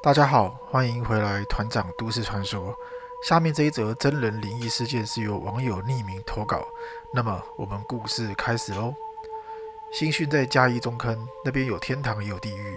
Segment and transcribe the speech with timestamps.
[0.00, 2.72] 大家好，欢迎回来《团长都市传说》。
[3.28, 6.66] 下面这一则真人灵异事件是由网友匿名投稿，
[7.12, 8.94] 那么我们故事开始喽。
[9.92, 12.76] 新训在嘉义中坑那边有天堂也有地狱，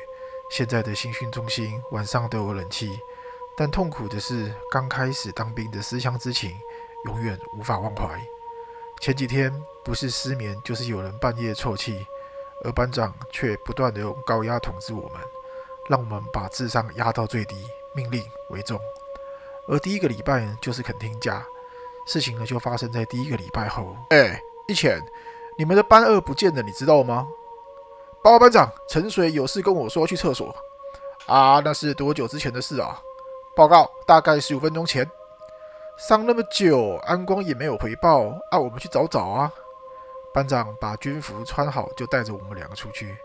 [0.50, 3.00] 现在的新训中心晚上都有冷气，
[3.56, 6.60] 但痛苦的是刚开始当兵的思乡之情
[7.06, 8.20] 永远无法忘怀。
[9.00, 9.54] 前几天
[9.86, 12.06] 不是失眠就是有人半夜啜泣，
[12.66, 15.22] 而班长却不断的用高压统治我们。
[15.91, 18.80] 让我们把智商压到最低，命令为重。
[19.68, 21.45] 而第一个礼拜呢，就是肯听假。
[22.08, 23.94] 事情呢，就发生在第一个礼拜后。
[24.09, 25.02] 哎，一浅，
[25.58, 27.27] 你们的班二不见了，你知道吗？
[28.23, 30.55] 报告班长，陈水有事跟我说去厕所。
[31.26, 32.98] 啊，那是多久之前的事啊？
[33.53, 35.05] 报告，大概十五分钟前。
[35.98, 38.30] 上那么久，安光也没有回报。
[38.50, 39.52] 啊，我们去找找啊。
[40.34, 43.17] 班长把军服穿好，就带着我们两个出去。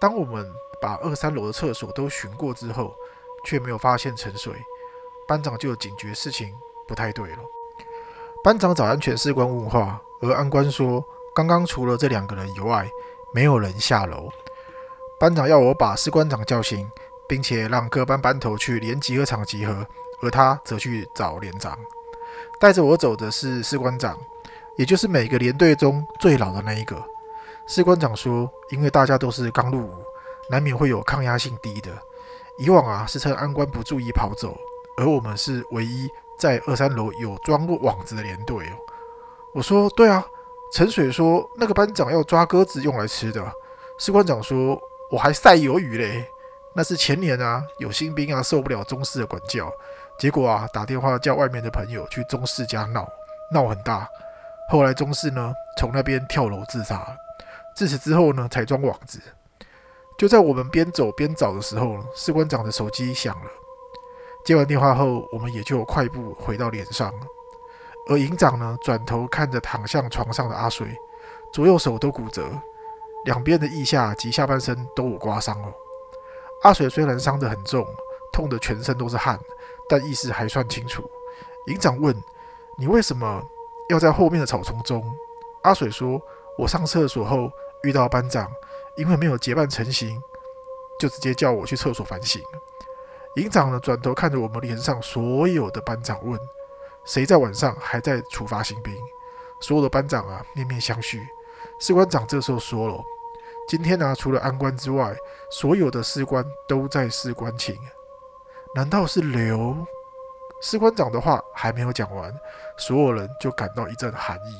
[0.00, 0.50] 当我们
[0.80, 2.94] 把二三楼的厕所都巡过之后，
[3.44, 4.54] 却没有发现沉水，
[5.28, 6.54] 班长就警觉事情
[6.88, 7.38] 不太对了。
[8.42, 12.88] 班长找安全士官问话，而安官说，刚刚除了这两个人以外，
[13.34, 14.30] 没有人下楼。
[15.18, 16.90] 班长要我把士官长叫醒，
[17.28, 19.86] 并且让各班班头去连集合场集合，
[20.22, 21.78] 而他则去找连长。
[22.58, 24.18] 带着我走的是士官长，
[24.76, 26.96] 也就是每个连队中最老的那一个。
[27.72, 29.94] 士官长说：“因为大家都是刚入伍，
[30.50, 31.90] 难免会有抗压性低的。
[32.58, 34.56] 以往啊是趁安官不注意跑走，
[34.96, 38.74] 而我们是唯一在二三楼有装过网子的连队哦。”
[39.54, 40.26] 我说：“对啊。”
[40.74, 43.40] 陈水说：“那个班长要抓鸽子用来吃的。”
[44.00, 44.76] 士官长说
[45.12, 46.28] ：“我还晒鱿鱼嘞。”
[46.74, 49.72] 那是前年啊，有新兵啊受不了中士的管教，
[50.18, 53.08] 结果啊打电话叫外面的朋友去中士家闹，
[53.52, 54.08] 闹很大。
[54.68, 57.16] 后来中士呢从那边跳楼自杀。
[57.80, 59.18] 自此之后呢，才装网子。
[60.18, 63.50] 就在我们边走边找的时候，士官长的手机响了。
[64.44, 67.10] 接完电话后，我们也就快步回到连上。
[68.10, 70.94] 而营长呢，转头看着躺向床上的阿水，
[71.54, 72.50] 左右手都骨折，
[73.24, 75.72] 两边的腋下及下半身都有刮伤哦。
[76.64, 77.82] 阿水虽然伤得很重，
[78.30, 79.40] 痛得全身都是汗，
[79.88, 81.02] 但意识还算清楚。
[81.68, 82.14] 营长问
[82.76, 83.42] ：“你为什么
[83.88, 85.02] 要在后面的草丛中？”
[85.64, 86.20] 阿水说。
[86.58, 87.50] 我上厕所后
[87.82, 88.50] 遇到班长，
[88.96, 90.20] 因为没有结伴成行，
[90.98, 92.42] 就直接叫我去厕所反省。
[93.36, 96.38] 营长呢转头看着我们连上所有的班长问
[97.06, 98.94] ：“谁在晚上还在处罚新兵？”
[99.62, 101.20] 所有的班长啊面面相觑。
[101.78, 103.02] 士官长这时候说了
[103.68, 105.14] ：“今天呢除了安官之外，
[105.50, 107.76] 所有的士官都在士官寝。
[108.74, 109.76] 难道是刘？”
[110.60, 112.34] 士官长的话还没有讲完，
[112.76, 114.54] 所有人就感到一阵寒意。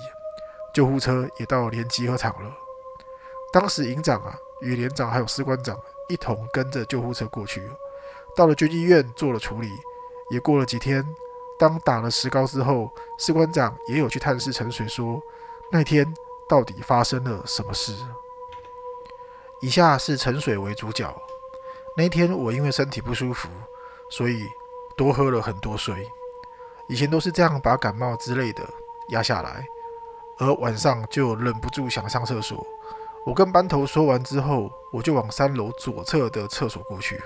[0.72, 2.50] 救护车也到连集合场了。
[3.52, 5.78] 当时营长啊与连长还有士官长
[6.08, 7.68] 一同跟着救护车过去，
[8.36, 9.70] 到了军医院做了处理。
[10.30, 11.04] 也过了几天，
[11.58, 15.20] 当打了石膏之后，士官长也有去探视陈水，说
[15.72, 16.06] 那天
[16.48, 17.96] 到底发生了什么事。
[19.60, 21.12] 以下是陈水为主角。
[21.96, 23.48] 那天我因为身体不舒服，
[24.08, 24.46] 所以
[24.96, 26.08] 多喝了很多水。
[26.86, 28.62] 以前都是这样把感冒之类的
[29.08, 29.66] 压下来。
[30.38, 32.64] 而晚上就忍不住想上厕所，
[33.26, 37.20] 我跟班头说完之后，我就往三楼左侧的厕所过去。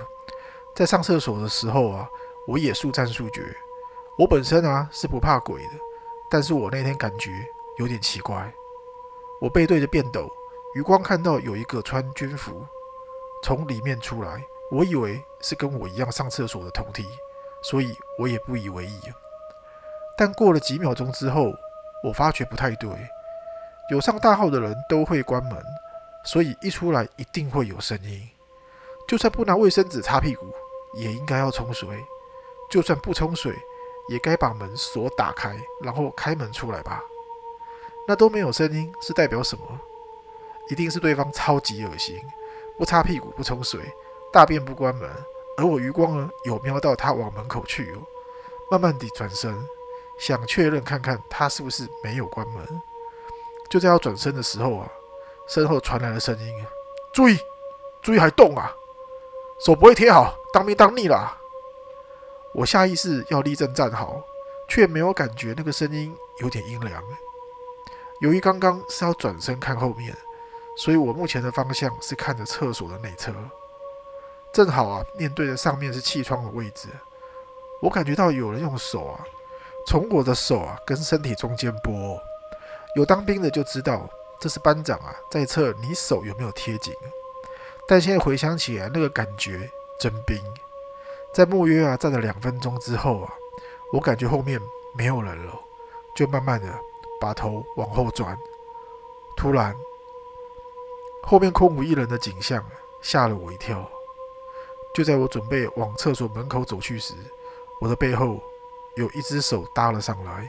[0.75, 2.09] 在上厕所的时候啊，
[2.49, 3.43] 我也速战速决。
[4.19, 5.71] 我本身啊是不怕鬼的，
[6.31, 7.31] 但是我那天感觉
[7.78, 8.53] 有点奇怪。
[9.41, 10.28] 我背对着便斗，
[10.75, 12.65] 余光看到有一个穿军服
[13.43, 17.05] 从里面出来，我以为是跟我一样上厕所的同梯，
[17.62, 19.00] 所以我也不以为意。
[20.16, 21.53] 但过了几秒钟之后，
[22.03, 22.91] 我发觉不太对，
[23.90, 25.62] 有上大号的人都会关门，
[26.24, 28.28] 所以一出来一定会有声音。
[29.06, 30.46] 就算不拿卫生纸擦屁股，
[30.94, 31.88] 也应该要冲水；
[32.70, 33.54] 就算不冲水，
[34.08, 37.02] 也该把门锁打开，然后开门出来吧。
[38.08, 39.64] 那都没有声音，是代表什么？
[40.70, 42.18] 一定是对方超级恶心，
[42.78, 43.80] 不擦屁股不冲水，
[44.32, 45.08] 大便不关门。
[45.58, 48.02] 而我余光呢，有瞄到他往门口去哦，
[48.70, 49.54] 慢慢地转身。
[50.19, 52.82] 想确认看看他是不是没有关门，
[53.75, 54.88] 就在要转身的时候啊，
[55.49, 56.65] 身后传来了声音
[57.12, 57.37] ：“注意，
[58.00, 58.73] 注意，还动啊！
[59.59, 61.37] 手不会贴好，当兵当腻了。”
[62.55, 64.23] 我下意识要立正站好，
[64.69, 67.03] 却没有感觉那个声音有点阴凉。
[68.21, 70.17] 由于刚刚是要转身看后面，
[70.76, 73.35] 所以我目前的方向是看着厕所的内侧，
[74.53, 76.87] 正好啊，面对的上面是气窗的位置。
[77.82, 79.19] 我感觉到有人用手啊。
[79.88, 82.17] 从我的手啊跟身体中间拨，
[82.94, 84.08] 有当兵的就知道
[84.41, 86.94] 这是班长啊在测你手有没有贴紧。
[87.87, 89.69] 但现在回想起来，那个感觉
[90.00, 90.38] 真冰。
[91.35, 93.32] 在莫约啊站了两分钟之后啊，
[93.93, 94.61] 我感觉后面
[94.96, 95.52] 没有人了，
[96.17, 96.67] 就慢慢的
[97.20, 98.38] 把头往后转。
[99.37, 99.75] 突然，
[101.25, 102.64] 后面空无一人的景象
[103.02, 103.90] 吓了我一跳。
[104.94, 107.14] 就在我准备往厕所门口走去时，
[107.81, 108.40] 我的背后
[108.94, 110.49] 有一只手搭了上来。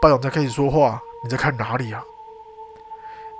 [0.00, 2.04] 班长在开始说话，你在看哪里啊？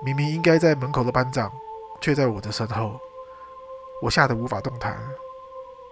[0.03, 1.53] 明明应该在门口的班长，
[2.01, 2.99] 却在我的身后。
[4.03, 4.99] 我吓得无法动弹，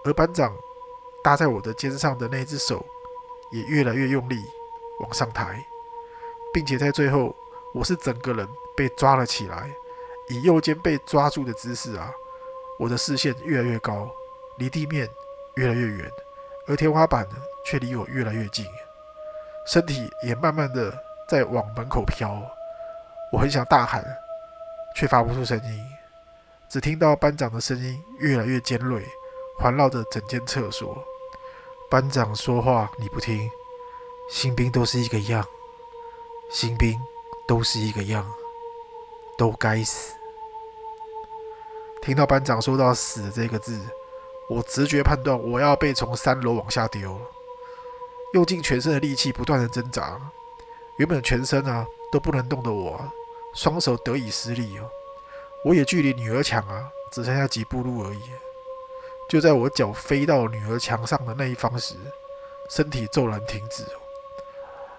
[0.03, 0.55] 而班长
[1.23, 2.85] 搭在我的肩上的那只手
[3.51, 4.43] 也越来越用力
[4.99, 5.65] 往上抬，
[6.53, 7.35] 并且在最后，
[7.73, 9.71] 我是整个人被抓了起来，
[10.29, 12.11] 以右肩被抓住的姿势啊，
[12.77, 14.07] 我的视线越来越高，
[14.57, 15.09] 离地面
[15.55, 16.11] 越来越远，
[16.67, 17.27] 而天花板，
[17.65, 18.65] 却离我越来越近，
[19.65, 20.93] 身体也慢慢的
[21.27, 22.41] 在往门口飘。
[23.31, 24.05] 我很想大喊，
[24.95, 25.85] 却发不出声音。
[26.69, 29.03] 只听到班长的声音越来越尖锐，
[29.59, 30.97] 环绕着整间厕所。
[31.89, 33.49] 班长说话你不听，
[34.29, 35.45] 新兵都是一个样，
[36.51, 36.99] 新兵
[37.47, 38.25] 都是一个样，
[39.37, 40.15] 都该死。
[42.01, 43.79] 听到班长说到“死”这个字，
[44.49, 47.25] 我直觉判断我要被从三楼往下丢了，
[48.35, 50.19] 用尽全身的力气不断的挣扎，
[50.97, 52.99] 原本全身啊都不能动的我，
[53.53, 54.89] 双手得以施力哦。
[55.63, 58.21] 我也距离女儿墙啊，只剩下几步路而已。
[59.29, 61.95] 就在我脚飞到女儿墙上的那一方时，
[62.69, 63.85] 身体骤然停止。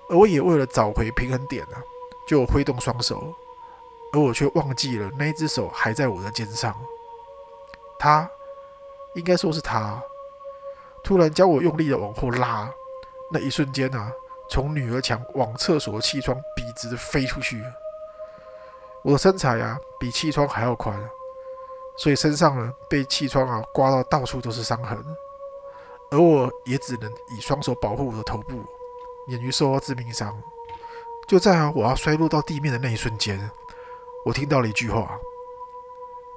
[0.09, 1.77] 而我也为了找回平衡点啊，
[2.27, 3.35] 就挥动双手，
[4.15, 6.75] 而我却忘记了那只手还在我的肩上。
[7.99, 8.31] 他，
[9.15, 10.03] 应该说是他，
[11.05, 12.73] 突然将我用力的往后拉，
[13.31, 14.13] 那一瞬间啊，
[14.49, 17.63] 从女儿墙往厕所的气窗笔直的飞出去。
[19.03, 20.99] 我的身材啊，比气窗还要宽，
[21.97, 24.99] 所以身上呢被气窗啊刮到到处都是伤痕，
[26.11, 28.65] 而我也只能以双手保护我的头部，
[29.27, 30.41] 免于受到致命伤。
[31.29, 33.51] 就在啊我要摔落到地面的那一瞬间，
[34.25, 35.19] 我听到了一句话：“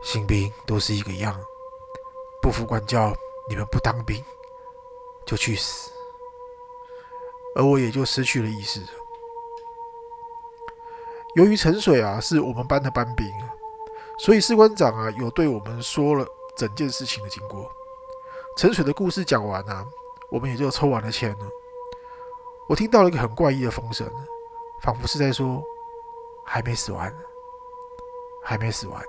[0.02, 1.40] 新兵都是一个样，
[2.42, 3.16] 不服管教，
[3.48, 4.24] 你们不当兵
[5.26, 5.92] 就去死。”
[7.56, 8.82] 而我也就失去了意识。
[11.36, 13.32] 由于陈水啊是我们班的班兵，
[14.18, 17.72] 所以士官长啊有对我们说了整件事情的经过。
[18.58, 19.86] 陈水的故事讲完啊，
[20.30, 21.46] 我们也就抽完了签了。
[22.68, 24.08] 我听到了一个很怪异的风声，
[24.82, 25.64] 仿佛是在说
[26.46, 27.16] ：“还没死完，
[28.44, 29.02] 还没死完，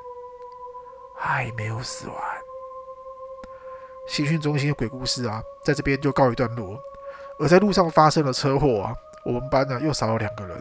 [1.15, 2.17] 还没有死完。”
[4.07, 6.79] 新训中心的鬼故事啊，在这边就告一段落。
[7.41, 8.95] 而在路上发生了车祸啊，
[9.25, 10.57] 我们班呢又少了两个人。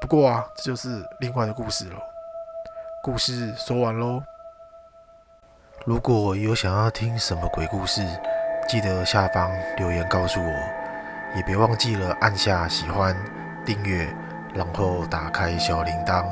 [0.00, 1.96] 不过啊，这就是另外的故事喽。
[3.02, 4.22] 故事说完喽。
[5.84, 8.00] 如果有想要听什么鬼故事，
[8.68, 10.52] 记得下方留言告诉我，
[11.36, 13.16] 也别忘记了按下喜欢、
[13.66, 14.06] 订阅，
[14.54, 16.24] 然后打开小铃铛，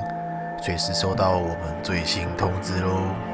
[0.63, 3.32] 随时收到我们最新通知喽。